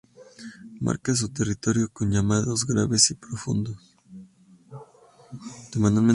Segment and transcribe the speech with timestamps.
[0.79, 3.77] Marca su territorio con llamados graves y profundos.